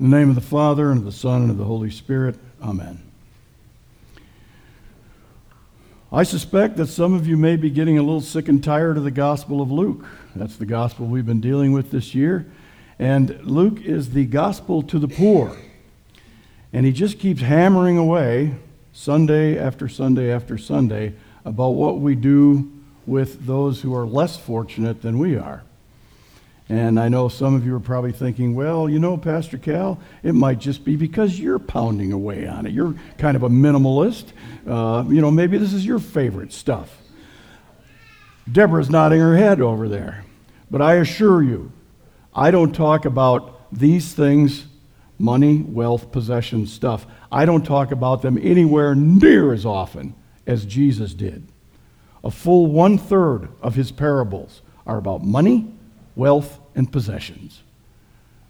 In 0.00 0.08
the 0.08 0.16
name 0.16 0.30
of 0.30 0.34
the 0.34 0.40
Father, 0.40 0.90
and 0.90 1.00
of 1.00 1.04
the 1.04 1.12
Son, 1.12 1.42
and 1.42 1.50
of 1.50 1.58
the 1.58 1.64
Holy 1.64 1.90
Spirit. 1.90 2.36
Amen. 2.62 3.02
I 6.10 6.22
suspect 6.22 6.78
that 6.78 6.86
some 6.86 7.12
of 7.12 7.26
you 7.26 7.36
may 7.36 7.56
be 7.56 7.68
getting 7.68 7.98
a 7.98 8.02
little 8.02 8.22
sick 8.22 8.48
and 8.48 8.64
tired 8.64 8.96
of 8.96 9.04
the 9.04 9.10
Gospel 9.10 9.60
of 9.60 9.70
Luke. 9.70 10.06
That's 10.34 10.56
the 10.56 10.64
gospel 10.64 11.04
we've 11.04 11.26
been 11.26 11.42
dealing 11.42 11.72
with 11.72 11.90
this 11.90 12.14
year. 12.14 12.50
And 12.98 13.44
Luke 13.44 13.82
is 13.82 14.12
the 14.12 14.24
gospel 14.24 14.82
to 14.84 14.98
the 14.98 15.06
poor. 15.06 15.54
And 16.72 16.86
he 16.86 16.92
just 16.92 17.18
keeps 17.18 17.42
hammering 17.42 17.98
away 17.98 18.54
Sunday 18.94 19.58
after 19.58 19.86
Sunday 19.86 20.32
after 20.32 20.56
Sunday 20.56 21.12
about 21.44 21.72
what 21.72 22.00
we 22.00 22.14
do 22.14 22.72
with 23.04 23.44
those 23.44 23.82
who 23.82 23.94
are 23.94 24.06
less 24.06 24.38
fortunate 24.38 25.02
than 25.02 25.18
we 25.18 25.36
are. 25.36 25.62
And 26.70 27.00
I 27.00 27.08
know 27.08 27.28
some 27.28 27.56
of 27.56 27.66
you 27.66 27.74
are 27.74 27.80
probably 27.80 28.12
thinking, 28.12 28.54
well, 28.54 28.88
you 28.88 29.00
know, 29.00 29.16
Pastor 29.16 29.58
Cal, 29.58 29.98
it 30.22 30.36
might 30.36 30.60
just 30.60 30.84
be 30.84 30.94
because 30.94 31.36
you're 31.36 31.58
pounding 31.58 32.12
away 32.12 32.46
on 32.46 32.64
it. 32.64 32.70
You're 32.70 32.94
kind 33.18 33.36
of 33.36 33.42
a 33.42 33.48
minimalist. 33.48 34.26
Uh, 34.64 35.02
you 35.08 35.20
know, 35.20 35.32
maybe 35.32 35.58
this 35.58 35.72
is 35.72 35.84
your 35.84 35.98
favorite 35.98 36.52
stuff. 36.52 36.96
Deborah's 38.50 38.88
nodding 38.88 39.18
her 39.18 39.36
head 39.36 39.60
over 39.60 39.88
there. 39.88 40.24
But 40.70 40.80
I 40.80 40.94
assure 40.94 41.42
you, 41.42 41.72
I 42.32 42.52
don't 42.52 42.72
talk 42.72 43.04
about 43.04 43.72
these 43.72 44.14
things 44.14 44.66
money, 45.18 45.62
wealth, 45.62 46.12
possession 46.12 46.68
stuff. 46.68 47.04
I 47.32 47.46
don't 47.46 47.66
talk 47.66 47.90
about 47.90 48.22
them 48.22 48.38
anywhere 48.40 48.94
near 48.94 49.52
as 49.52 49.66
often 49.66 50.14
as 50.46 50.64
Jesus 50.64 51.14
did. 51.14 51.48
A 52.22 52.30
full 52.30 52.68
one 52.68 52.96
third 52.96 53.48
of 53.60 53.74
his 53.74 53.90
parables 53.90 54.62
are 54.86 54.98
about 54.98 55.24
money, 55.24 55.74
wealth, 56.20 56.60
and 56.74 56.92
possessions. 56.92 57.62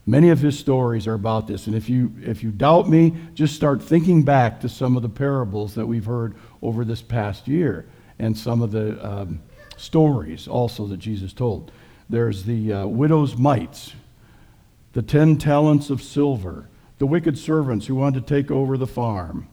Many 0.04 0.30
of 0.30 0.40
his 0.40 0.58
stories 0.58 1.06
are 1.06 1.14
about 1.14 1.46
this. 1.46 1.68
And 1.68 1.76
if 1.76 1.88
you, 1.88 2.12
if 2.20 2.42
you 2.42 2.50
doubt 2.50 2.88
me, 2.88 3.14
just 3.34 3.54
start 3.54 3.80
thinking 3.80 4.24
back 4.24 4.60
to 4.62 4.68
some 4.68 4.96
of 4.96 5.02
the 5.02 5.08
parables 5.08 5.76
that 5.76 5.86
we've 5.86 6.04
heard 6.04 6.34
over 6.60 6.84
this 6.84 7.00
past 7.00 7.46
year 7.46 7.86
and 8.18 8.36
some 8.36 8.60
of 8.60 8.72
the 8.72 8.98
um, 9.08 9.40
stories 9.76 10.48
also 10.48 10.88
that 10.88 10.96
Jesus 10.96 11.32
told. 11.32 11.70
There's 12.08 12.42
the 12.42 12.72
uh, 12.72 12.86
widow's 12.86 13.36
mites, 13.36 13.94
the 14.92 15.02
ten 15.02 15.36
talents 15.36 15.90
of 15.90 16.02
silver, 16.02 16.68
the 16.98 17.06
wicked 17.06 17.38
servants 17.38 17.86
who 17.86 17.94
wanted 17.94 18.26
to 18.26 18.34
take 18.34 18.50
over 18.50 18.76
the 18.76 18.88
farm, 18.88 19.46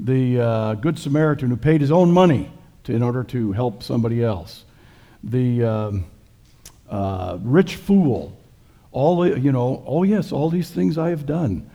the 0.00 0.40
uh, 0.40 0.74
good 0.74 0.98
Samaritan 0.98 1.50
who 1.50 1.58
paid 1.58 1.82
his 1.82 1.92
own 1.92 2.10
money 2.10 2.50
to, 2.84 2.94
in 2.94 3.02
order 3.02 3.22
to 3.24 3.52
help 3.52 3.82
somebody 3.82 4.24
else, 4.24 4.64
the. 5.22 5.62
Um, 5.62 6.04
uh, 6.88 7.38
rich 7.42 7.76
fool. 7.76 8.38
All, 8.92 9.26
you 9.26 9.50
know, 9.50 9.82
oh 9.86 10.02
yes, 10.04 10.30
all 10.30 10.50
these 10.50 10.70
things 10.70 10.96
I 10.96 11.10
have 11.10 11.26
done 11.26 11.70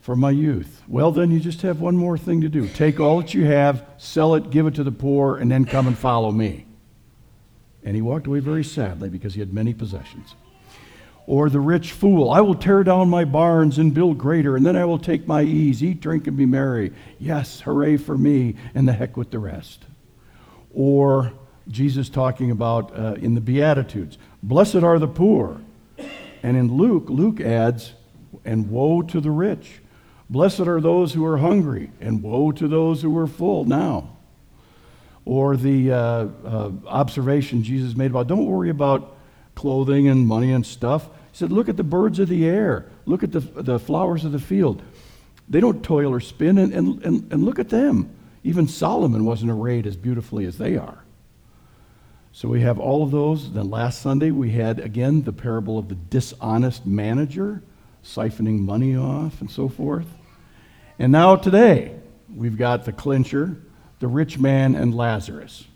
for 0.00 0.16
my 0.16 0.30
youth. 0.30 0.82
Well, 0.88 1.12
then 1.12 1.30
you 1.30 1.38
just 1.38 1.62
have 1.62 1.80
one 1.80 1.96
more 1.96 2.18
thing 2.18 2.40
to 2.40 2.48
do. 2.48 2.66
Take 2.68 2.98
all 2.98 3.20
that 3.20 3.34
you 3.34 3.44
have, 3.44 3.84
sell 3.98 4.34
it, 4.34 4.50
give 4.50 4.66
it 4.66 4.74
to 4.76 4.84
the 4.84 4.92
poor, 4.92 5.36
and 5.36 5.50
then 5.50 5.64
come 5.64 5.86
and 5.86 5.96
follow 5.96 6.30
me. 6.32 6.66
And 7.84 7.94
he 7.94 8.02
walked 8.02 8.26
away 8.26 8.40
very 8.40 8.64
sadly 8.64 9.08
because 9.08 9.34
he 9.34 9.40
had 9.40 9.52
many 9.52 9.74
possessions. 9.74 10.34
Or 11.26 11.50
the 11.50 11.60
rich 11.60 11.92
fool, 11.92 12.30
I 12.30 12.40
will 12.40 12.54
tear 12.54 12.82
down 12.82 13.10
my 13.10 13.26
barns 13.26 13.76
and 13.76 13.92
build 13.92 14.16
greater, 14.16 14.56
and 14.56 14.64
then 14.64 14.76
I 14.76 14.86
will 14.86 14.98
take 14.98 15.26
my 15.26 15.42
ease, 15.42 15.84
eat, 15.84 16.00
drink, 16.00 16.26
and 16.26 16.36
be 16.36 16.46
merry. 16.46 16.90
Yes, 17.18 17.60
hooray 17.60 17.98
for 17.98 18.16
me, 18.16 18.56
and 18.74 18.88
the 18.88 18.94
heck 18.94 19.16
with 19.16 19.30
the 19.30 19.38
rest. 19.38 19.84
Or 20.72 21.32
Jesus 21.68 22.08
talking 22.08 22.50
about 22.50 22.98
uh, 22.98 23.16
in 23.20 23.34
the 23.34 23.42
Beatitudes. 23.42 24.16
Blessed 24.42 24.76
are 24.76 24.98
the 24.98 25.08
poor. 25.08 25.60
And 26.42 26.56
in 26.56 26.76
Luke, 26.76 27.06
Luke 27.08 27.40
adds, 27.40 27.94
and 28.44 28.70
woe 28.70 29.02
to 29.02 29.20
the 29.20 29.30
rich. 29.30 29.80
Blessed 30.30 30.60
are 30.60 30.80
those 30.80 31.14
who 31.14 31.24
are 31.24 31.38
hungry, 31.38 31.90
and 32.00 32.22
woe 32.22 32.52
to 32.52 32.68
those 32.68 33.02
who 33.02 33.16
are 33.18 33.26
full 33.26 33.64
now. 33.64 34.16
Or 35.24 35.56
the 35.56 35.92
uh, 35.92 35.96
uh, 35.96 36.70
observation 36.86 37.62
Jesus 37.62 37.96
made 37.96 38.10
about 38.10 38.28
don't 38.28 38.46
worry 38.46 38.70
about 38.70 39.16
clothing 39.54 40.08
and 40.08 40.26
money 40.26 40.52
and 40.52 40.64
stuff. 40.64 41.06
He 41.06 41.38
said, 41.38 41.50
Look 41.50 41.68
at 41.68 41.76
the 41.76 41.84
birds 41.84 42.18
of 42.18 42.28
the 42.28 42.46
air, 42.46 42.90
look 43.06 43.22
at 43.22 43.32
the, 43.32 43.40
the 43.40 43.78
flowers 43.78 44.24
of 44.24 44.32
the 44.32 44.38
field. 44.38 44.82
They 45.48 45.60
don't 45.60 45.82
toil 45.82 46.12
or 46.12 46.20
spin, 46.20 46.58
and, 46.58 46.72
and, 46.72 47.02
and, 47.04 47.32
and 47.32 47.44
look 47.44 47.58
at 47.58 47.70
them. 47.70 48.14
Even 48.44 48.68
Solomon 48.68 49.24
wasn't 49.24 49.50
arrayed 49.50 49.86
as 49.86 49.96
beautifully 49.96 50.44
as 50.44 50.58
they 50.58 50.76
are. 50.76 51.04
So 52.32 52.48
we 52.48 52.60
have 52.60 52.78
all 52.78 53.02
of 53.02 53.10
those. 53.10 53.52
Then 53.52 53.70
last 53.70 54.00
Sunday 54.00 54.30
we 54.30 54.50
had 54.50 54.78
again 54.78 55.22
the 55.22 55.32
parable 55.32 55.78
of 55.78 55.88
the 55.88 55.94
dishonest 55.94 56.86
manager, 56.86 57.62
siphoning 58.04 58.60
money 58.60 58.96
off 58.96 59.40
and 59.40 59.50
so 59.50 59.68
forth. 59.68 60.06
And 60.98 61.12
now 61.12 61.36
today 61.36 61.96
we've 62.34 62.56
got 62.56 62.84
the 62.84 62.92
clincher, 62.92 63.56
the 64.00 64.08
rich 64.08 64.38
man 64.38 64.74
and 64.74 64.94
Lazarus. 64.94 65.66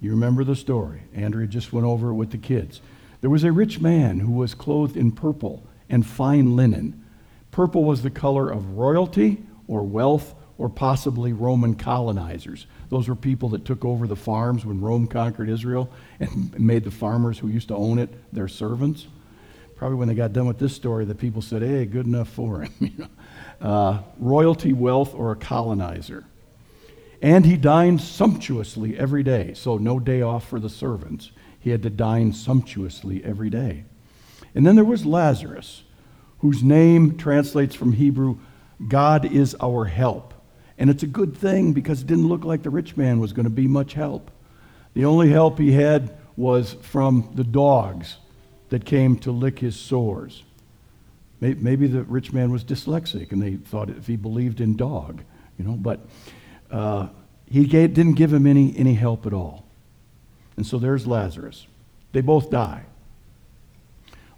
You 0.00 0.10
remember 0.10 0.44
the 0.44 0.56
story. 0.56 1.02
Andrea 1.14 1.46
just 1.46 1.72
went 1.72 1.86
over 1.86 2.10
it 2.10 2.14
with 2.14 2.30
the 2.30 2.38
kids. 2.38 2.80
There 3.20 3.30
was 3.30 3.44
a 3.44 3.52
rich 3.52 3.80
man 3.80 4.20
who 4.20 4.32
was 4.32 4.54
clothed 4.54 4.96
in 4.96 5.12
purple 5.12 5.62
and 5.88 6.04
fine 6.04 6.56
linen. 6.56 7.04
Purple 7.50 7.84
was 7.84 8.02
the 8.02 8.10
color 8.10 8.50
of 8.50 8.76
royalty 8.76 9.44
or 9.66 9.82
wealth 9.82 10.34
or 10.58 10.68
possibly 10.68 11.32
Roman 11.32 11.74
colonizers. 11.74 12.66
Those 12.88 13.08
were 13.08 13.16
people 13.16 13.48
that 13.50 13.64
took 13.64 13.84
over 13.84 14.06
the 14.06 14.16
farms 14.16 14.64
when 14.64 14.80
Rome 14.80 15.06
conquered 15.06 15.48
Israel 15.48 15.90
and 16.20 16.58
made 16.58 16.84
the 16.84 16.90
farmers 16.90 17.38
who 17.38 17.48
used 17.48 17.68
to 17.68 17.76
own 17.76 17.98
it 17.98 18.10
their 18.32 18.48
servants. 18.48 19.06
Probably 19.76 19.96
when 19.96 20.08
they 20.08 20.14
got 20.14 20.32
done 20.32 20.46
with 20.46 20.58
this 20.58 20.74
story, 20.74 21.04
the 21.04 21.14
people 21.14 21.42
said, 21.42 21.62
hey, 21.62 21.84
good 21.84 22.06
enough 22.06 22.28
for 22.28 22.62
him. 22.62 23.08
uh, 23.60 24.02
royalty, 24.18 24.72
wealth, 24.72 25.14
or 25.14 25.32
a 25.32 25.36
colonizer. 25.36 26.24
And 27.20 27.44
he 27.46 27.56
dined 27.56 28.00
sumptuously 28.00 28.98
every 28.98 29.22
day, 29.22 29.54
so 29.54 29.78
no 29.78 29.98
day 29.98 30.22
off 30.22 30.46
for 30.46 30.60
the 30.60 30.68
servants. 30.68 31.32
He 31.58 31.70
had 31.70 31.82
to 31.82 31.90
dine 31.90 32.32
sumptuously 32.32 33.24
every 33.24 33.48
day. 33.50 33.84
And 34.54 34.66
then 34.66 34.76
there 34.76 34.84
was 34.84 35.06
Lazarus, 35.06 35.82
whose 36.40 36.62
name 36.62 37.16
translates 37.16 37.74
from 37.74 37.92
Hebrew, 37.92 38.38
God 38.86 39.24
is 39.24 39.56
our 39.60 39.86
help. 39.86 40.33
And 40.78 40.90
it's 40.90 41.02
a 41.02 41.08
good 41.08 41.36
thing 41.36 41.72
because 41.72 42.02
it 42.02 42.06
didn't 42.06 42.28
look 42.28 42.44
like 42.44 42.62
the 42.62 42.70
rich 42.70 42.96
man 42.96 43.20
was 43.20 43.32
going 43.32 43.44
to 43.44 43.50
be 43.50 43.68
much 43.68 43.94
help. 43.94 44.30
The 44.94 45.04
only 45.04 45.30
help 45.30 45.58
he 45.58 45.72
had 45.72 46.16
was 46.36 46.74
from 46.82 47.30
the 47.34 47.44
dogs 47.44 48.16
that 48.70 48.84
came 48.84 49.16
to 49.18 49.30
lick 49.30 49.60
his 49.60 49.76
sores. 49.76 50.42
Maybe 51.40 51.86
the 51.86 52.02
rich 52.04 52.32
man 52.32 52.50
was 52.50 52.64
dyslexic 52.64 53.30
and 53.30 53.42
they 53.42 53.56
thought 53.56 53.90
if 53.90 54.06
he 54.06 54.16
believed 54.16 54.60
in 54.60 54.76
dog, 54.76 55.22
you 55.58 55.64
know, 55.64 55.72
but 55.72 56.00
uh, 56.70 57.08
he 57.48 57.66
gave, 57.66 57.92
didn't 57.92 58.14
give 58.14 58.32
him 58.32 58.46
any, 58.46 58.74
any 58.76 58.94
help 58.94 59.26
at 59.26 59.34
all. 59.34 59.66
And 60.56 60.66
so 60.66 60.78
there's 60.78 61.06
Lazarus. 61.06 61.66
They 62.12 62.20
both 62.20 62.50
die. 62.50 62.84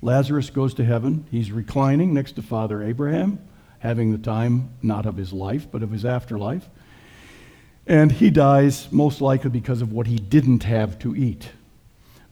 Lazarus 0.02 0.50
goes 0.50 0.75
to 0.75 0.84
heaven. 0.84 1.26
He's 1.30 1.52
reclining 1.52 2.12
next 2.12 2.32
to 2.32 2.42
Father 2.42 2.82
Abraham 2.82 3.38
having 3.86 4.10
the 4.10 4.19
time 4.19 4.70
not 4.82 5.06
of 5.06 5.16
his 5.16 5.32
life, 5.32 5.69
but 5.70 5.82
of 5.82 5.92
his 5.92 6.04
afterlife. 6.04 6.69
And 7.86 8.10
he 8.10 8.30
dies 8.30 8.91
most 8.91 9.20
likely 9.20 9.50
because 9.50 9.80
of 9.80 9.92
what 9.92 10.08
he 10.08 10.16
didn't 10.16 10.64
have 10.64 10.98
to 10.98 11.14
eat. 11.14 11.50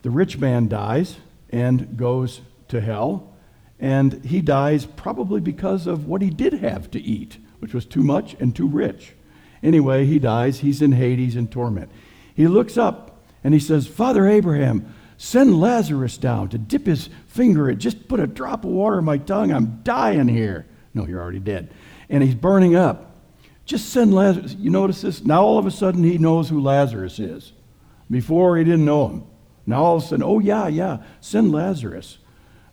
The 0.02 0.10
rich 0.10 0.36
man 0.36 0.66
dies 0.66 1.16
and 1.50 1.96
goes 1.96 2.40
to 2.68 2.80
hell, 2.80 3.32
and 3.78 4.24
he 4.24 4.40
dies 4.40 4.84
probably 4.84 5.40
because 5.40 5.86
of 5.86 6.08
what 6.08 6.22
he 6.22 6.30
did 6.30 6.54
have 6.54 6.90
to 6.90 7.00
eat, 7.00 7.38
which 7.60 7.72
was 7.72 7.84
too 7.86 8.02
much 8.02 8.34
and 8.40 8.54
too 8.54 8.66
rich. 8.66 9.12
Anyway, 9.62 10.06
he 10.06 10.18
dies. 10.18 10.58
He's 10.58 10.82
in 10.82 10.90
Hades 10.92 11.36
in 11.36 11.46
torment. 11.46 11.90
He 12.34 12.48
looks 12.48 12.76
up 12.76 13.22
and 13.44 13.54
he 13.54 13.60
says, 13.60 13.86
Father 13.86 14.26
Abraham, 14.26 14.92
send 15.18 15.60
Lazarus 15.60 16.18
down 16.18 16.48
to 16.48 16.58
dip 16.58 16.86
his 16.86 17.08
finger 17.28 17.70
in. 17.70 17.78
Just 17.78 18.08
put 18.08 18.18
a 18.18 18.26
drop 18.26 18.64
of 18.64 18.70
water 18.70 18.98
in 18.98 19.04
my 19.04 19.18
tongue. 19.18 19.52
I'm 19.52 19.82
dying 19.84 20.26
here. 20.26 20.66
No, 20.94 21.06
you're 21.06 21.20
already 21.20 21.40
dead. 21.40 21.70
And 22.08 22.22
he's 22.22 22.34
burning 22.34 22.76
up. 22.76 23.10
Just 23.66 23.90
send 23.90 24.14
Lazarus. 24.14 24.54
You 24.58 24.70
notice 24.70 25.02
this? 25.02 25.24
Now 25.24 25.42
all 25.42 25.58
of 25.58 25.66
a 25.66 25.70
sudden 25.70 26.04
he 26.04 26.18
knows 26.18 26.48
who 26.48 26.60
Lazarus 26.60 27.18
is. 27.18 27.52
Before 28.10 28.56
he 28.56 28.64
didn't 28.64 28.84
know 28.84 29.08
him. 29.08 29.24
Now 29.66 29.82
all 29.82 29.96
of 29.96 30.02
a 30.02 30.06
sudden, 30.06 30.22
oh 30.22 30.38
yeah, 30.38 30.68
yeah, 30.68 30.98
send 31.20 31.50
Lazarus. 31.52 32.18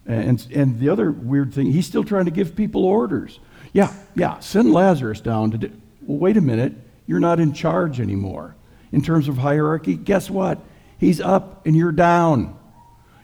And, 0.05 0.45
and 0.53 0.79
the 0.79 0.89
other 0.89 1.11
weird 1.11 1.53
thing, 1.53 1.71
he's 1.71 1.85
still 1.85 2.03
trying 2.03 2.25
to 2.25 2.31
give 2.31 2.55
people 2.55 2.83
orders. 2.83 3.39
Yeah, 3.71 3.93
yeah, 4.15 4.39
send 4.39 4.73
Lazarus 4.73 5.21
down 5.21 5.51
to. 5.51 5.71
Well, 6.01 6.17
wait 6.17 6.37
a 6.37 6.41
minute. 6.41 6.73
You're 7.07 7.19
not 7.19 7.39
in 7.39 7.53
charge 7.53 7.99
anymore. 7.99 8.55
In 8.91 9.01
terms 9.01 9.29
of 9.29 9.37
hierarchy, 9.37 9.95
guess 9.95 10.29
what? 10.29 10.59
He's 10.97 11.21
up 11.21 11.65
and 11.65 11.75
you're 11.75 11.93
down. 11.93 12.57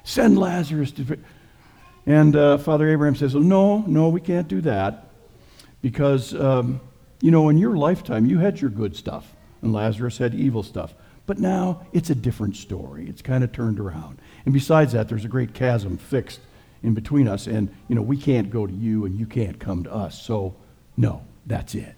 Send 0.03 0.39
Lazarus 0.39 0.91
to. 0.93 1.19
And 2.07 2.37
uh, 2.37 2.57
Father 2.57 2.89
Abraham 2.89 3.15
says, 3.15 3.35
well, 3.35 3.43
No, 3.43 3.79
no, 3.85 4.09
we 4.09 4.21
can't 4.21 4.47
do 4.47 4.61
that. 4.61 5.09
Because, 5.81 6.33
um, 6.33 6.81
you 7.21 7.29
know, 7.29 7.49
in 7.49 7.57
your 7.57 7.77
lifetime, 7.77 8.25
you 8.25 8.39
had 8.39 8.59
your 8.59 8.71
good 8.71 8.95
stuff, 8.95 9.35
and 9.61 9.71
Lazarus 9.71 10.17
had 10.17 10.33
evil 10.33 10.63
stuff. 10.63 10.95
But 11.27 11.37
now 11.37 11.85
it's 11.91 12.09
a 12.09 12.15
different 12.15 12.55
story. 12.55 13.07
It's 13.07 13.21
kind 13.21 13.43
of 13.43 13.51
turned 13.51 13.79
around. 13.79 14.19
And 14.45 14.53
besides 14.53 14.93
that, 14.93 15.09
there's 15.09 15.25
a 15.25 15.27
great 15.27 15.53
chasm 15.53 15.97
fixed 15.97 16.39
in 16.81 16.93
between 16.93 17.27
us, 17.27 17.47
and 17.47 17.69
you 17.89 17.95
know 17.95 18.01
we 18.01 18.17
can't 18.17 18.49
go 18.49 18.65
to 18.65 18.73
you 18.73 19.05
and 19.05 19.19
you 19.19 19.25
can't 19.25 19.59
come 19.59 19.83
to 19.83 19.93
us. 19.93 20.21
So 20.21 20.55
no, 20.95 21.23
that's 21.45 21.75
it. 21.75 21.95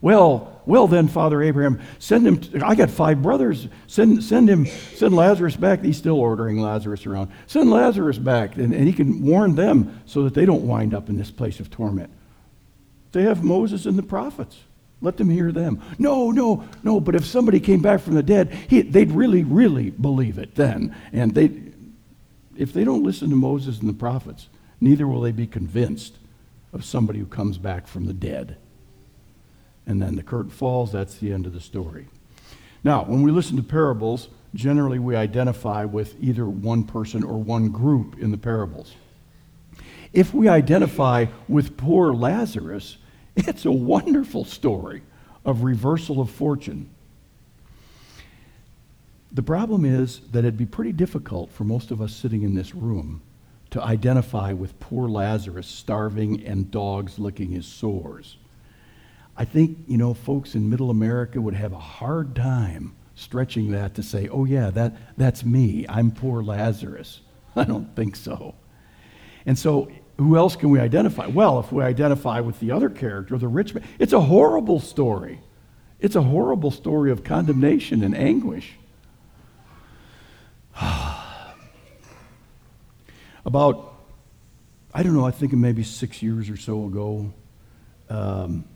Well, 0.00 0.62
well 0.64 0.86
then, 0.86 1.08
Father 1.08 1.42
Abraham, 1.42 1.80
send 1.98 2.26
him. 2.26 2.38
To, 2.38 2.66
I 2.66 2.74
got 2.74 2.90
five 2.90 3.22
brothers. 3.22 3.68
Send, 3.86 4.22
send 4.22 4.48
him. 4.48 4.66
Send 4.66 5.14
Lazarus 5.14 5.56
back. 5.56 5.82
He's 5.82 5.98
still 5.98 6.18
ordering 6.18 6.58
Lazarus 6.58 7.06
around. 7.06 7.30
Send 7.46 7.70
Lazarus 7.70 8.18
back, 8.18 8.56
and, 8.56 8.72
and 8.72 8.86
he 8.86 8.92
can 8.92 9.24
warn 9.24 9.54
them 9.54 10.00
so 10.06 10.22
that 10.22 10.34
they 10.34 10.46
don't 10.46 10.66
wind 10.66 10.94
up 10.94 11.08
in 11.08 11.16
this 11.16 11.30
place 11.30 11.60
of 11.60 11.70
torment. 11.70 12.10
They 13.12 13.22
have 13.22 13.42
Moses 13.42 13.86
and 13.86 13.98
the 13.98 14.02
prophets. 14.02 14.56
Let 15.02 15.16
them 15.16 15.30
hear 15.30 15.50
them. 15.50 15.80
No, 15.98 16.30
no, 16.30 16.64
no. 16.82 17.00
But 17.00 17.14
if 17.14 17.24
somebody 17.24 17.58
came 17.58 17.80
back 17.80 18.00
from 18.00 18.14
the 18.14 18.22
dead, 18.22 18.52
he, 18.68 18.82
they'd 18.82 19.12
really, 19.12 19.44
really 19.44 19.90
believe 19.90 20.38
it 20.38 20.54
then. 20.54 20.94
And 21.12 21.34
they, 21.34 21.50
if 22.56 22.72
they 22.72 22.84
don't 22.84 23.02
listen 23.02 23.30
to 23.30 23.36
Moses 23.36 23.80
and 23.80 23.88
the 23.88 23.94
prophets, 23.94 24.48
neither 24.80 25.06
will 25.06 25.22
they 25.22 25.32
be 25.32 25.46
convinced 25.46 26.16
of 26.72 26.84
somebody 26.84 27.18
who 27.18 27.26
comes 27.26 27.58
back 27.58 27.86
from 27.86 28.06
the 28.06 28.12
dead. 28.12 28.56
And 29.90 30.00
then 30.00 30.14
the 30.14 30.22
curtain 30.22 30.52
falls, 30.52 30.92
that's 30.92 31.16
the 31.16 31.32
end 31.32 31.46
of 31.46 31.52
the 31.52 31.60
story. 31.60 32.06
Now, 32.84 33.02
when 33.02 33.22
we 33.22 33.32
listen 33.32 33.56
to 33.56 33.62
parables, 33.64 34.28
generally 34.54 35.00
we 35.00 35.16
identify 35.16 35.84
with 35.84 36.14
either 36.22 36.46
one 36.46 36.84
person 36.84 37.24
or 37.24 37.38
one 37.38 37.70
group 37.70 38.16
in 38.20 38.30
the 38.30 38.38
parables. 38.38 38.94
If 40.12 40.32
we 40.32 40.46
identify 40.46 41.26
with 41.48 41.76
poor 41.76 42.14
Lazarus, 42.14 42.98
it's 43.36 43.64
a 43.64 43.72
wonderful 43.72 44.44
story 44.44 45.02
of 45.44 45.64
reversal 45.64 46.20
of 46.20 46.30
fortune. 46.30 46.88
The 49.32 49.42
problem 49.42 49.84
is 49.84 50.20
that 50.30 50.40
it'd 50.40 50.56
be 50.56 50.66
pretty 50.66 50.92
difficult 50.92 51.50
for 51.50 51.64
most 51.64 51.90
of 51.90 52.00
us 52.00 52.14
sitting 52.14 52.44
in 52.44 52.54
this 52.54 52.76
room 52.76 53.22
to 53.70 53.82
identify 53.82 54.52
with 54.52 54.78
poor 54.78 55.08
Lazarus 55.08 55.66
starving 55.66 56.46
and 56.46 56.70
dogs 56.70 57.18
licking 57.18 57.50
his 57.50 57.66
sores. 57.66 58.36
I 59.40 59.44
think, 59.46 59.78
you 59.88 59.96
know, 59.96 60.12
folks 60.12 60.54
in 60.54 60.68
middle 60.68 60.90
America 60.90 61.40
would 61.40 61.54
have 61.54 61.72
a 61.72 61.78
hard 61.78 62.36
time 62.36 62.94
stretching 63.14 63.70
that 63.70 63.94
to 63.94 64.02
say, 64.02 64.28
oh, 64.28 64.44
yeah, 64.44 64.68
that, 64.68 64.94
that's 65.16 65.46
me. 65.46 65.86
I'm 65.88 66.10
poor 66.10 66.42
Lazarus. 66.42 67.22
I 67.56 67.64
don't 67.64 67.96
think 67.96 68.16
so. 68.16 68.54
And 69.46 69.58
so 69.58 69.90
who 70.18 70.36
else 70.36 70.56
can 70.56 70.68
we 70.68 70.78
identify? 70.78 71.26
Well, 71.26 71.58
if 71.58 71.72
we 71.72 71.82
identify 71.82 72.40
with 72.40 72.60
the 72.60 72.72
other 72.72 72.90
character, 72.90 73.38
the 73.38 73.48
rich 73.48 73.72
man, 73.72 73.82
it's 73.98 74.12
a 74.12 74.20
horrible 74.20 74.78
story. 74.78 75.40
It's 76.00 76.16
a 76.16 76.22
horrible 76.22 76.70
story 76.70 77.10
of 77.10 77.24
condemnation 77.24 78.04
and 78.04 78.14
anguish. 78.14 78.74
About, 83.46 83.94
I 84.92 85.02
don't 85.02 85.14
know, 85.14 85.24
I 85.24 85.30
think 85.30 85.54
maybe 85.54 85.82
six 85.82 86.22
years 86.22 86.50
or 86.50 86.58
so 86.58 86.84
ago, 86.84 87.32
um, 88.10 88.66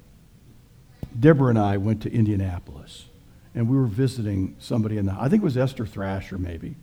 Deborah 1.19 1.51
and 1.51 1.59
I 1.59 1.77
went 1.77 2.03
to 2.03 2.13
Indianapolis, 2.13 3.07
and 3.55 3.69
we 3.69 3.77
were 3.77 3.87
visiting 3.87 4.57
somebody 4.59 4.99
in 4.99 5.07
the, 5.07 5.17
I 5.19 5.29
think 5.29 5.43
it 5.43 5.45
was 5.45 5.57
Esther 5.57 5.87
Thrasher 5.87 6.39
maybe, 6.39 6.77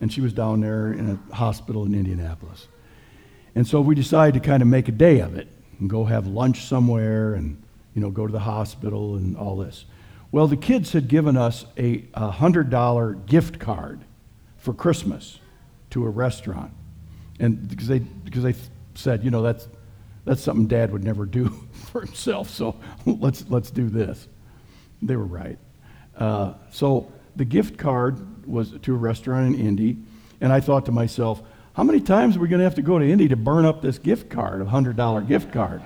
and 0.00 0.12
she 0.12 0.20
was 0.20 0.32
down 0.32 0.60
there 0.60 0.92
in 0.92 1.20
a 1.30 1.34
hospital 1.34 1.84
in 1.84 1.94
Indianapolis. 1.94 2.68
And 3.54 3.66
so 3.66 3.80
we 3.80 3.94
decided 3.94 4.40
to 4.42 4.48
kind 4.48 4.62
of 4.62 4.68
make 4.68 4.88
a 4.88 4.92
day 4.92 5.20
of 5.20 5.36
it 5.36 5.48
and 5.78 5.90
go 5.90 6.04
have 6.04 6.26
lunch 6.26 6.64
somewhere 6.64 7.34
and, 7.34 7.62
you 7.94 8.00
know, 8.00 8.10
go 8.10 8.26
to 8.26 8.32
the 8.32 8.40
hospital 8.40 9.16
and 9.16 9.36
all 9.36 9.56
this. 9.56 9.84
Well, 10.32 10.46
the 10.46 10.56
kids 10.56 10.92
had 10.92 11.08
given 11.08 11.36
us 11.36 11.66
a 11.76 11.98
$100 11.98 13.26
gift 13.26 13.58
card 13.58 14.00
for 14.58 14.72
Christmas 14.72 15.40
to 15.90 16.04
a 16.04 16.08
restaurant. 16.08 16.72
And 17.40 17.68
because 17.68 17.88
they, 17.88 17.98
because 17.98 18.44
they 18.44 18.54
said, 18.94 19.24
you 19.24 19.30
know, 19.30 19.42
that's, 19.42 19.66
that's 20.24 20.42
something 20.42 20.66
dad 20.66 20.92
would 20.92 21.04
never 21.04 21.26
do 21.26 21.48
for 21.72 22.02
himself, 22.02 22.50
so 22.50 22.76
let's, 23.06 23.44
let's 23.48 23.70
do 23.70 23.88
this. 23.88 24.28
They 25.02 25.16
were 25.16 25.24
right. 25.24 25.58
Uh, 26.16 26.54
so 26.70 27.10
the 27.36 27.44
gift 27.44 27.78
card 27.78 28.46
was 28.46 28.74
to 28.82 28.94
a 28.94 28.98
restaurant 28.98 29.54
in 29.54 29.66
Indy, 29.66 29.98
and 30.40 30.52
I 30.52 30.60
thought 30.60 30.86
to 30.86 30.92
myself, 30.92 31.42
how 31.72 31.84
many 31.84 32.00
times 32.00 32.36
are 32.36 32.40
we 32.40 32.48
going 32.48 32.58
to 32.58 32.64
have 32.64 32.74
to 32.74 32.82
go 32.82 32.98
to 32.98 33.08
Indy 33.08 33.28
to 33.28 33.36
burn 33.36 33.64
up 33.64 33.80
this 33.80 33.98
gift 33.98 34.28
card, 34.28 34.60
a 34.60 34.64
$100 34.64 35.26
gift 35.26 35.52
card? 35.52 35.82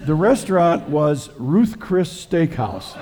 the 0.00 0.14
restaurant 0.14 0.88
was 0.88 1.30
Ruth 1.38 1.80
Chris 1.80 2.26
Steakhouse. 2.26 2.98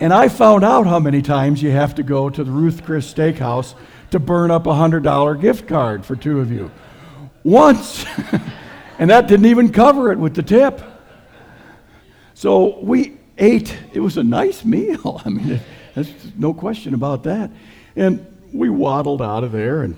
And 0.00 0.12
I 0.12 0.28
found 0.28 0.64
out 0.64 0.86
how 0.86 0.98
many 0.98 1.22
times 1.22 1.62
you 1.62 1.70
have 1.70 1.94
to 1.96 2.02
go 2.02 2.30
to 2.30 2.42
the 2.42 2.50
Ruth 2.50 2.84
Chris 2.84 3.12
Steakhouse 3.12 3.74
to 4.10 4.18
burn 4.18 4.50
up 4.50 4.66
a 4.66 4.70
$100 4.70 5.40
gift 5.40 5.68
card 5.68 6.04
for 6.04 6.16
two 6.16 6.40
of 6.40 6.50
you. 6.50 6.70
Once. 7.44 8.04
and 8.98 9.10
that 9.10 9.28
didn't 9.28 9.46
even 9.46 9.72
cover 9.72 10.12
it 10.12 10.18
with 10.18 10.34
the 10.34 10.42
tip. 10.42 10.82
So 12.34 12.78
we 12.80 13.18
ate. 13.38 13.76
It 13.92 14.00
was 14.00 14.16
a 14.16 14.22
nice 14.22 14.64
meal. 14.64 15.20
I 15.26 15.28
mean, 15.28 15.60
there's 15.94 16.12
no 16.36 16.54
question 16.54 16.94
about 16.94 17.24
that. 17.24 17.50
And 17.96 18.26
we 18.52 18.68
waddled 18.68 19.22
out 19.22 19.44
of 19.44 19.52
there 19.52 19.82
and 19.82 19.96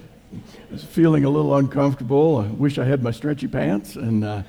was 0.71 0.85
feeling 0.85 1.25
a 1.25 1.31
little 1.31 1.55
uncomfortable. 1.56 2.39
I 2.39 2.47
wish 2.47 2.79
I 2.79 2.85
had 2.85 3.03
my 3.03 3.11
stretchy 3.11 3.49
pants. 3.49 3.97
And 3.97 4.25
uh, 4.25 4.43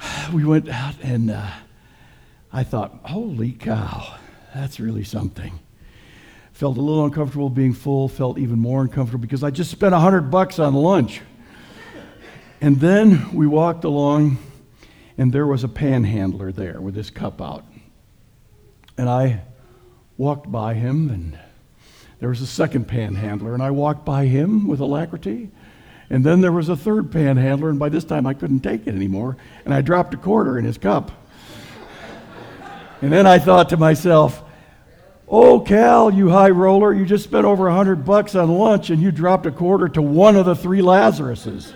we 0.32 0.44
went 0.44 0.68
out, 0.68 0.94
and 1.02 1.30
uh, 1.30 1.50
I 2.52 2.64
thought, 2.64 2.98
holy 3.04 3.52
cow, 3.52 4.16
that's 4.54 4.80
really 4.80 5.04
something. 5.04 5.58
Felt 6.52 6.76
a 6.76 6.80
little 6.80 7.04
uncomfortable 7.04 7.50
being 7.50 7.72
full, 7.72 8.08
felt 8.08 8.38
even 8.38 8.58
more 8.58 8.82
uncomfortable 8.82 9.22
because 9.22 9.44
I 9.44 9.50
just 9.50 9.70
spent 9.70 9.94
a 9.94 9.98
hundred 9.98 10.30
bucks 10.30 10.58
on 10.58 10.74
lunch. 10.74 11.20
And 12.60 12.80
then 12.80 13.32
we 13.32 13.46
walked 13.46 13.84
along, 13.84 14.38
and 15.16 15.32
there 15.32 15.46
was 15.46 15.62
a 15.62 15.68
panhandler 15.68 16.50
there 16.50 16.80
with 16.80 16.96
his 16.96 17.10
cup 17.10 17.40
out. 17.40 17.64
And 18.96 19.08
I 19.08 19.42
walked 20.16 20.50
by 20.50 20.74
him, 20.74 21.08
and 21.08 21.38
there 22.18 22.28
was 22.28 22.40
a 22.40 22.46
second 22.46 22.88
panhandler, 22.88 23.54
and 23.54 23.62
I 23.62 23.70
walked 23.70 24.04
by 24.04 24.26
him 24.26 24.66
with 24.66 24.80
alacrity. 24.80 25.50
And 26.10 26.24
then 26.24 26.40
there 26.40 26.50
was 26.50 26.68
a 26.68 26.76
third 26.76 27.12
panhandler, 27.12 27.70
and 27.70 27.78
by 27.78 27.90
this 27.90 28.04
time 28.04 28.26
I 28.26 28.34
couldn't 28.34 28.60
take 28.60 28.88
it 28.88 28.94
anymore, 28.94 29.36
and 29.64 29.72
I 29.72 29.80
dropped 29.80 30.14
a 30.14 30.16
quarter 30.16 30.58
in 30.58 30.64
his 30.64 30.78
cup. 30.78 31.12
and 33.02 33.12
then 33.12 33.26
I 33.26 33.38
thought 33.38 33.68
to 33.68 33.76
myself, 33.76 34.42
Oh, 35.30 35.60
Cal, 35.60 36.10
you 36.10 36.30
high 36.30 36.50
roller, 36.50 36.92
you 36.92 37.04
just 37.04 37.24
spent 37.24 37.44
over 37.44 37.68
a 37.68 37.74
hundred 37.74 38.04
bucks 38.04 38.34
on 38.34 38.48
lunch 38.48 38.88
and 38.88 39.02
you 39.02 39.12
dropped 39.12 39.44
a 39.44 39.50
quarter 39.50 39.86
to 39.90 40.00
one 40.00 40.36
of 40.36 40.46
the 40.46 40.56
three 40.56 40.80
Lazaruses. 40.80 41.74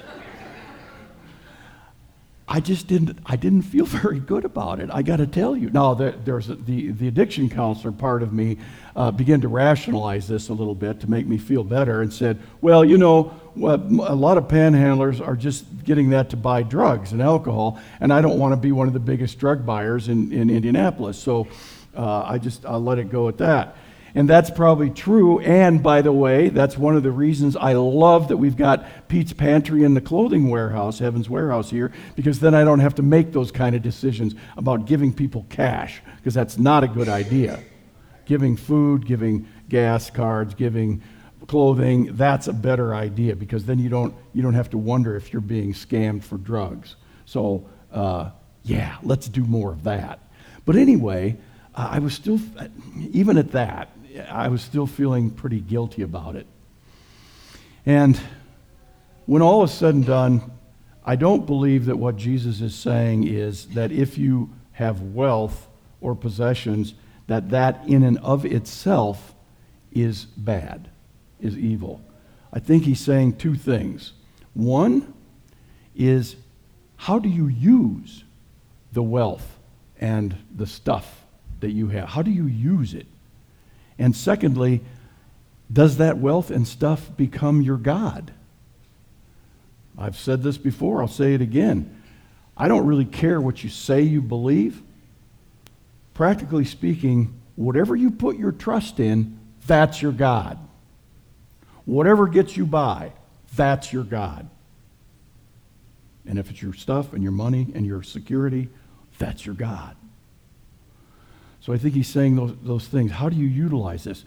I 2.52 2.60
just 2.60 2.86
didn't, 2.86 3.18
I 3.24 3.36
didn't 3.36 3.62
feel 3.62 3.86
very 4.02 4.20
good 4.20 4.44
about 4.44 4.78
it. 4.78 4.90
I 4.92 5.00
got 5.00 5.16
to 5.16 5.26
tell 5.26 5.56
you. 5.56 5.70
Now, 5.70 5.94
there, 5.94 6.12
there's 6.12 6.50
a, 6.50 6.56
the, 6.56 6.90
the 6.90 7.08
addiction 7.08 7.48
counselor 7.48 7.92
part 7.92 8.22
of 8.22 8.34
me 8.34 8.58
uh, 8.94 9.10
began 9.10 9.40
to 9.40 9.48
rationalize 9.48 10.28
this 10.28 10.50
a 10.50 10.52
little 10.52 10.74
bit 10.74 11.00
to 11.00 11.10
make 11.10 11.26
me 11.26 11.38
feel 11.38 11.64
better 11.64 12.02
and 12.02 12.12
said, 12.12 12.38
well, 12.60 12.84
you 12.84 12.98
know, 12.98 13.32
a 13.56 14.14
lot 14.14 14.36
of 14.36 14.48
panhandlers 14.48 15.26
are 15.26 15.34
just 15.34 15.64
getting 15.84 16.10
that 16.10 16.28
to 16.30 16.36
buy 16.36 16.62
drugs 16.62 17.12
and 17.12 17.22
alcohol, 17.22 17.80
and 18.00 18.12
I 18.12 18.20
don't 18.20 18.38
want 18.38 18.52
to 18.52 18.58
be 18.58 18.70
one 18.70 18.86
of 18.86 18.92
the 18.92 19.00
biggest 19.00 19.38
drug 19.38 19.64
buyers 19.64 20.08
in, 20.08 20.30
in 20.30 20.50
Indianapolis. 20.50 21.18
So 21.18 21.48
uh, 21.96 22.22
I 22.22 22.36
just, 22.36 22.66
I'll 22.66 22.82
let 22.82 22.98
it 22.98 23.10
go 23.10 23.28
at 23.28 23.38
that. 23.38 23.76
And 24.14 24.28
that's 24.28 24.50
probably 24.50 24.90
true. 24.90 25.40
And 25.40 25.82
by 25.82 26.02
the 26.02 26.12
way, 26.12 26.50
that's 26.50 26.76
one 26.76 26.96
of 26.96 27.02
the 27.02 27.10
reasons 27.10 27.56
I 27.56 27.72
love 27.72 28.28
that 28.28 28.36
we've 28.36 28.56
got 28.56 29.08
Pete's 29.08 29.32
Pantry 29.32 29.84
and 29.84 29.96
the 29.96 30.00
clothing 30.00 30.50
warehouse, 30.50 30.98
Heaven's 30.98 31.30
Warehouse 31.30 31.70
here, 31.70 31.92
because 32.14 32.40
then 32.40 32.54
I 32.54 32.64
don't 32.64 32.80
have 32.80 32.96
to 32.96 33.02
make 33.02 33.32
those 33.32 33.50
kind 33.50 33.74
of 33.74 33.82
decisions 33.82 34.34
about 34.56 34.84
giving 34.84 35.12
people 35.14 35.46
cash, 35.48 36.02
because 36.16 36.34
that's 36.34 36.58
not 36.58 36.84
a 36.84 36.88
good 36.88 37.08
idea. 37.08 37.60
Giving 38.26 38.56
food, 38.56 39.06
giving 39.06 39.48
gas 39.68 40.10
cards, 40.10 40.54
giving 40.54 41.02
clothing, 41.46 42.14
that's 42.14 42.46
a 42.46 42.52
better 42.52 42.94
idea 42.94 43.34
because 43.34 43.64
then 43.64 43.78
you 43.78 43.88
don't, 43.88 44.14
you 44.32 44.42
don't 44.42 44.54
have 44.54 44.70
to 44.70 44.78
wonder 44.78 45.16
if 45.16 45.32
you're 45.32 45.42
being 45.42 45.72
scammed 45.72 46.22
for 46.22 46.38
drugs. 46.38 46.96
So, 47.26 47.66
uh, 47.92 48.30
yeah, 48.62 48.96
let's 49.02 49.28
do 49.28 49.44
more 49.44 49.72
of 49.72 49.84
that. 49.84 50.20
But 50.64 50.76
anyway, 50.76 51.36
I 51.74 51.98
was 51.98 52.14
still, 52.14 52.38
even 53.12 53.38
at 53.38 53.52
that, 53.52 53.90
I 54.28 54.48
was 54.48 54.62
still 54.62 54.86
feeling 54.86 55.30
pretty 55.30 55.60
guilty 55.60 56.02
about 56.02 56.36
it. 56.36 56.46
And 57.86 58.20
when 59.26 59.42
all 59.42 59.64
is 59.64 59.72
said 59.72 59.94
and 59.94 60.06
done, 60.06 60.50
I 61.04 61.16
don't 61.16 61.46
believe 61.46 61.86
that 61.86 61.96
what 61.96 62.16
Jesus 62.16 62.60
is 62.60 62.74
saying 62.74 63.26
is 63.26 63.66
that 63.68 63.90
if 63.90 64.16
you 64.18 64.50
have 64.72 65.00
wealth 65.00 65.68
or 66.00 66.14
possessions, 66.14 66.94
that 67.26 67.50
that 67.50 67.82
in 67.86 68.02
and 68.02 68.18
of 68.18 68.44
itself 68.44 69.34
is 69.90 70.24
bad, 70.24 70.88
is 71.40 71.58
evil. 71.58 72.00
I 72.52 72.60
think 72.60 72.84
he's 72.84 73.00
saying 73.00 73.36
two 73.36 73.54
things. 73.54 74.12
One 74.54 75.14
is 75.96 76.36
how 76.96 77.18
do 77.18 77.28
you 77.28 77.48
use 77.48 78.24
the 78.92 79.02
wealth 79.02 79.58
and 80.00 80.36
the 80.54 80.66
stuff 80.66 81.24
that 81.60 81.70
you 81.70 81.88
have? 81.88 82.10
How 82.10 82.22
do 82.22 82.30
you 82.30 82.46
use 82.46 82.94
it? 82.94 83.06
And 84.02 84.16
secondly, 84.16 84.80
does 85.72 85.98
that 85.98 86.18
wealth 86.18 86.50
and 86.50 86.66
stuff 86.66 87.16
become 87.16 87.62
your 87.62 87.76
God? 87.76 88.32
I've 89.96 90.18
said 90.18 90.42
this 90.42 90.58
before, 90.58 91.00
I'll 91.00 91.06
say 91.06 91.34
it 91.34 91.40
again. 91.40 92.02
I 92.56 92.66
don't 92.66 92.84
really 92.84 93.04
care 93.04 93.40
what 93.40 93.62
you 93.62 93.70
say 93.70 94.02
you 94.02 94.20
believe. 94.20 94.82
Practically 96.14 96.64
speaking, 96.64 97.32
whatever 97.54 97.94
you 97.94 98.10
put 98.10 98.36
your 98.36 98.50
trust 98.50 98.98
in, 98.98 99.38
that's 99.68 100.02
your 100.02 100.10
God. 100.10 100.58
Whatever 101.84 102.26
gets 102.26 102.56
you 102.56 102.66
by, 102.66 103.12
that's 103.54 103.92
your 103.92 104.02
God. 104.02 104.50
And 106.26 106.40
if 106.40 106.50
it's 106.50 106.60
your 106.60 106.74
stuff 106.74 107.12
and 107.12 107.22
your 107.22 107.30
money 107.30 107.68
and 107.72 107.86
your 107.86 108.02
security, 108.02 108.68
that's 109.20 109.46
your 109.46 109.54
God. 109.54 109.94
So 111.62 111.72
I 111.72 111.78
think 111.78 111.94
he's 111.94 112.08
saying 112.08 112.34
those, 112.34 112.56
those 112.62 112.88
things. 112.88 113.12
How 113.12 113.28
do 113.28 113.36
you 113.36 113.46
utilize 113.46 114.02
this? 114.02 114.24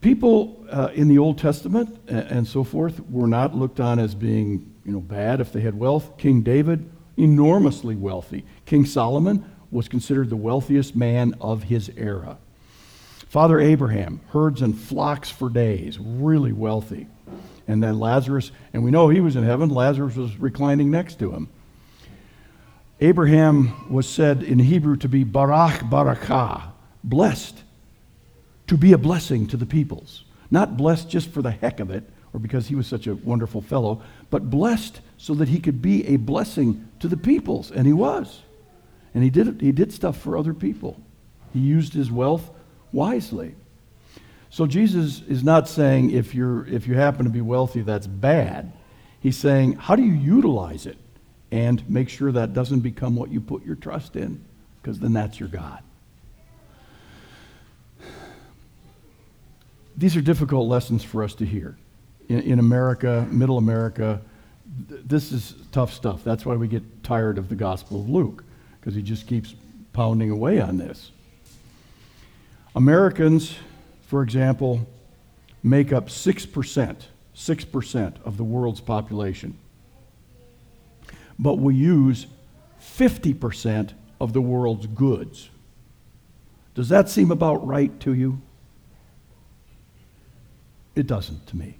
People 0.00 0.64
uh, 0.70 0.90
in 0.94 1.08
the 1.08 1.18
Old 1.18 1.36
Testament 1.36 1.98
and, 2.06 2.30
and 2.30 2.46
so 2.46 2.62
forth 2.62 3.00
were 3.10 3.26
not 3.26 3.56
looked 3.56 3.80
on 3.80 3.98
as 3.98 4.14
being 4.14 4.72
you 4.84 4.92
know, 4.92 5.00
bad 5.00 5.40
if 5.40 5.52
they 5.52 5.62
had 5.62 5.76
wealth. 5.76 6.16
King 6.16 6.42
David, 6.42 6.88
enormously 7.16 7.96
wealthy. 7.96 8.44
King 8.66 8.86
Solomon 8.86 9.44
was 9.72 9.88
considered 9.88 10.30
the 10.30 10.36
wealthiest 10.36 10.94
man 10.94 11.34
of 11.40 11.64
his 11.64 11.90
era. 11.96 12.38
Father 13.28 13.58
Abraham, 13.58 14.20
herds 14.28 14.62
and 14.62 14.78
flocks 14.78 15.28
for 15.28 15.50
days, 15.50 15.98
really 15.98 16.52
wealthy. 16.52 17.08
And 17.66 17.82
then 17.82 17.98
Lazarus, 17.98 18.52
and 18.72 18.84
we 18.84 18.92
know 18.92 19.08
he 19.08 19.20
was 19.20 19.34
in 19.34 19.42
heaven, 19.42 19.70
Lazarus 19.70 20.14
was 20.14 20.38
reclining 20.38 20.88
next 20.92 21.18
to 21.18 21.32
him. 21.32 21.48
Abraham 23.00 23.92
was 23.92 24.08
said 24.08 24.42
in 24.42 24.58
Hebrew 24.58 24.96
to 24.96 25.08
be 25.08 25.24
Barak 25.24 25.80
Barakah, 25.80 26.62
blessed, 27.02 27.62
to 28.66 28.76
be 28.76 28.92
a 28.92 28.98
blessing 28.98 29.46
to 29.48 29.56
the 29.56 29.66
peoples. 29.66 30.24
Not 30.50 30.76
blessed 30.76 31.10
just 31.10 31.30
for 31.30 31.42
the 31.42 31.50
heck 31.50 31.80
of 31.80 31.90
it 31.90 32.08
or 32.32 32.40
because 32.40 32.66
he 32.66 32.74
was 32.74 32.86
such 32.86 33.06
a 33.06 33.14
wonderful 33.14 33.62
fellow, 33.62 34.02
but 34.30 34.50
blessed 34.50 35.00
so 35.18 35.34
that 35.34 35.48
he 35.48 35.60
could 35.60 35.80
be 35.80 36.06
a 36.08 36.16
blessing 36.16 36.88
to 37.00 37.08
the 37.08 37.16
peoples. 37.16 37.70
And 37.70 37.86
he 37.86 37.92
was. 37.92 38.42
And 39.14 39.22
he 39.22 39.30
did, 39.30 39.60
he 39.60 39.72
did 39.72 39.92
stuff 39.92 40.16
for 40.20 40.36
other 40.36 40.52
people. 40.52 41.00
He 41.52 41.60
used 41.60 41.94
his 41.94 42.10
wealth 42.10 42.50
wisely. 42.92 43.54
So 44.50 44.66
Jesus 44.66 45.20
is 45.22 45.44
not 45.44 45.68
saying 45.68 46.10
if, 46.10 46.34
you're, 46.34 46.66
if 46.66 46.86
you 46.86 46.94
happen 46.94 47.24
to 47.24 47.30
be 47.30 47.40
wealthy, 47.40 47.82
that's 47.82 48.06
bad. 48.06 48.72
He's 49.20 49.36
saying, 49.36 49.74
how 49.74 49.96
do 49.96 50.02
you 50.02 50.12
utilize 50.12 50.86
it? 50.86 50.96
And 51.54 51.88
make 51.88 52.08
sure 52.08 52.32
that 52.32 52.52
doesn't 52.52 52.80
become 52.80 53.14
what 53.14 53.30
you 53.30 53.40
put 53.40 53.64
your 53.64 53.76
trust 53.76 54.16
in, 54.16 54.44
because 54.82 54.98
then 54.98 55.12
that's 55.12 55.38
your 55.38 55.48
God. 55.48 55.84
These 59.96 60.16
are 60.16 60.20
difficult 60.20 60.66
lessons 60.68 61.04
for 61.04 61.22
us 61.22 61.32
to 61.36 61.46
hear. 61.46 61.78
In, 62.28 62.40
in 62.40 62.58
America, 62.58 63.28
middle 63.30 63.56
America, 63.56 64.20
th- 64.88 65.02
this 65.04 65.30
is 65.30 65.54
tough 65.70 65.92
stuff. 65.92 66.24
That's 66.24 66.44
why 66.44 66.56
we 66.56 66.66
get 66.66 67.04
tired 67.04 67.38
of 67.38 67.48
the 67.48 67.54
Gospel 67.54 68.00
of 68.00 68.08
Luke, 68.08 68.42
because 68.80 68.96
he 68.96 69.02
just 69.02 69.28
keeps 69.28 69.54
pounding 69.92 70.32
away 70.32 70.60
on 70.60 70.76
this. 70.76 71.12
Americans, 72.74 73.54
for 74.08 74.24
example, 74.24 74.88
make 75.62 75.92
up 75.92 76.08
6%, 76.08 76.96
6% 77.36 78.22
of 78.24 78.36
the 78.38 78.44
world's 78.44 78.80
population 78.80 79.56
but 81.38 81.58
we 81.58 81.74
use 81.74 82.26
50% 82.80 83.92
of 84.20 84.32
the 84.32 84.40
world's 84.40 84.86
goods. 84.86 85.50
Does 86.74 86.88
that 86.88 87.08
seem 87.08 87.30
about 87.30 87.66
right 87.66 87.98
to 88.00 88.12
you? 88.12 88.40
It 90.94 91.06
doesn't 91.06 91.46
to 91.48 91.56
me. 91.56 91.78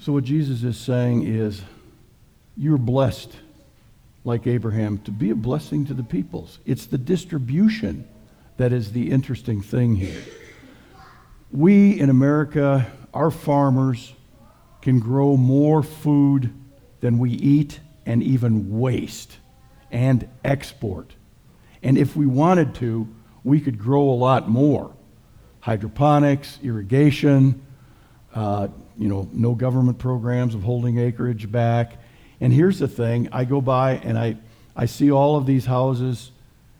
So, 0.00 0.12
what 0.12 0.24
Jesus 0.24 0.62
is 0.62 0.78
saying 0.78 1.26
is, 1.26 1.62
you're 2.56 2.78
blessed, 2.78 3.36
like 4.24 4.46
Abraham, 4.46 4.98
to 4.98 5.10
be 5.10 5.30
a 5.30 5.34
blessing 5.34 5.84
to 5.86 5.94
the 5.94 6.02
peoples. 6.02 6.58
It's 6.64 6.86
the 6.86 6.98
distribution 6.98 8.08
that 8.56 8.72
is 8.72 8.92
the 8.92 9.10
interesting 9.10 9.62
thing 9.62 9.96
here. 9.96 10.22
We 11.52 11.98
in 11.98 12.10
America, 12.10 12.90
our 13.12 13.30
farmers, 13.30 14.14
can 14.82 14.98
grow 14.98 15.36
more 15.36 15.82
food 15.82 16.52
than 17.00 17.18
we 17.18 17.30
eat 17.30 17.80
and 18.06 18.22
even 18.22 18.78
waste 18.78 19.38
and 19.90 20.28
export. 20.44 21.14
And 21.82 21.98
if 21.98 22.16
we 22.16 22.26
wanted 22.26 22.74
to, 22.76 23.08
we 23.44 23.60
could 23.60 23.78
grow 23.78 24.02
a 24.02 24.14
lot 24.14 24.48
more. 24.48 24.94
Hydroponics, 25.60 26.58
irrigation, 26.62 27.62
uh, 28.34 28.68
you 28.98 29.08
know, 29.08 29.28
no 29.32 29.54
government 29.54 29.98
programs 29.98 30.54
of 30.54 30.62
holding 30.62 30.98
acreage 30.98 31.50
back. 31.50 31.98
And 32.40 32.52
here's 32.52 32.78
the 32.78 32.88
thing 32.88 33.28
I 33.32 33.44
go 33.44 33.60
by 33.60 33.96
and 33.96 34.18
I, 34.18 34.36
I 34.76 34.86
see 34.86 35.10
all 35.10 35.36
of 35.36 35.46
these 35.46 35.66
houses, 35.66 36.30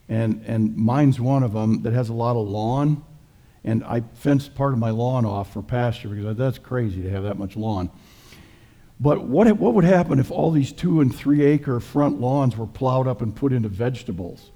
and, 0.09 0.43
and 0.47 0.77
mine's 0.77 1.21
one 1.21 1.43
of 1.43 1.53
them 1.53 1.83
that 1.83 1.93
has 1.93 2.09
a 2.09 2.15
lot 2.15 2.37
of 2.37 2.49
lawn 2.49 3.05
and 3.65 3.85
I 3.85 4.01
fenced 4.15 4.55
part 4.55 4.73
of 4.73 4.79
my 4.79 4.91
lawn 4.91 5.25
off 5.25 5.53
for 5.53 5.63
pasture 5.63 6.09
because 6.09 6.37
that's 6.37 6.59
crazy 6.59 7.03
to 7.03 7.11
have 7.11 7.25
that 7.25 7.39
much 7.39 7.57
lawn. 7.57 7.91
But 8.99 9.23
what, 9.23 9.51
what 9.59 9.75
would 9.75 9.85
happen 9.85 10.19
if 10.19 10.31
all 10.31 10.51
these 10.51 10.73
two 10.73 11.01
and 11.01 11.15
three 11.15 11.43
acre 11.43 11.81
front 11.81 12.21
lawns 12.21 12.57
were 12.57 12.67
plowed 12.67 13.07
up 13.07 13.23
and 13.23 13.35
put 13.35 13.53
into 13.53 13.69
vegetables? 13.69 14.51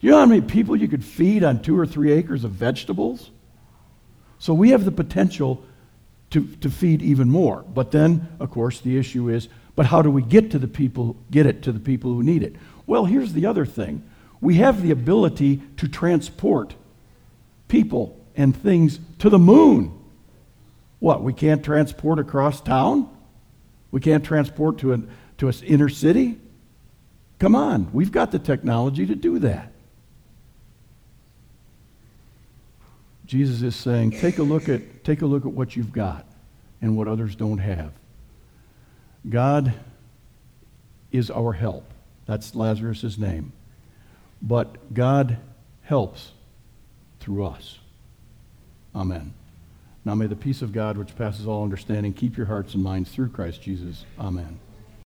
You 0.00 0.10
know 0.10 0.18
how 0.18 0.26
many 0.26 0.40
people 0.40 0.76
you 0.76 0.88
could 0.88 1.04
feed 1.04 1.44
on 1.44 1.62
two 1.62 1.78
or 1.78 1.86
three 1.86 2.12
acres 2.12 2.44
of 2.44 2.52
vegetables? 2.52 3.30
So 4.38 4.54
we 4.54 4.70
have 4.70 4.84
the 4.84 4.92
potential 4.92 5.64
to, 6.30 6.46
to 6.60 6.70
feed 6.70 7.02
even 7.02 7.28
more. 7.28 7.62
But 7.62 7.90
then, 7.90 8.28
of 8.40 8.50
course, 8.50 8.80
the 8.80 8.98
issue 8.98 9.28
is, 9.28 9.48
but 9.76 9.86
how 9.86 10.02
do 10.02 10.10
we 10.10 10.22
get 10.22 10.50
to 10.52 10.58
the 10.58 10.68
people, 10.68 11.16
get 11.30 11.46
it 11.46 11.62
to 11.62 11.72
the 11.72 11.80
people 11.80 12.12
who 12.12 12.22
need 12.22 12.42
it? 12.42 12.56
Well, 12.86 13.04
here's 13.04 13.32
the 13.32 13.46
other 13.46 13.64
thing. 13.64 14.02
We 14.40 14.56
have 14.56 14.82
the 14.82 14.90
ability 14.90 15.62
to 15.76 15.88
transport 15.88 16.74
people 17.68 18.21
and 18.36 18.56
things 18.56 18.98
to 19.18 19.30
the 19.30 19.38
moon. 19.38 19.98
What, 20.98 21.22
we 21.22 21.32
can't 21.32 21.64
transport 21.64 22.18
across 22.18 22.60
town? 22.60 23.08
We 23.90 24.00
can't 24.00 24.24
transport 24.24 24.78
to 24.78 24.92
an 24.92 25.10
to 25.42 25.48
an 25.48 25.54
inner 25.64 25.88
city? 25.88 26.38
Come 27.40 27.56
on, 27.56 27.92
we've 27.92 28.12
got 28.12 28.30
the 28.30 28.38
technology 28.38 29.06
to 29.06 29.16
do 29.16 29.40
that. 29.40 29.72
Jesus 33.26 33.62
is 33.62 33.74
saying, 33.74 34.12
take 34.12 34.38
a 34.38 34.44
look 34.44 34.68
at, 34.68 35.02
take 35.02 35.22
a 35.22 35.26
look 35.26 35.44
at 35.44 35.52
what 35.52 35.74
you've 35.74 35.92
got 35.92 36.24
and 36.80 36.96
what 36.96 37.08
others 37.08 37.34
don't 37.34 37.58
have. 37.58 37.92
God 39.28 39.74
is 41.10 41.28
our 41.28 41.52
help. 41.52 41.90
That's 42.26 42.54
Lazarus' 42.54 43.18
name. 43.18 43.52
But 44.40 44.94
God 44.94 45.38
helps 45.82 46.30
through 47.18 47.46
us. 47.46 47.78
Amen. 48.94 49.34
Now 50.04 50.14
may 50.14 50.26
the 50.26 50.36
peace 50.36 50.62
of 50.62 50.72
God, 50.72 50.96
which 50.96 51.16
passes 51.16 51.46
all 51.46 51.62
understanding, 51.62 52.12
keep 52.12 52.36
your 52.36 52.46
hearts 52.46 52.74
and 52.74 52.82
minds 52.82 53.10
through 53.10 53.28
Christ 53.28 53.62
Jesus. 53.62 54.04
Amen. 54.18 54.58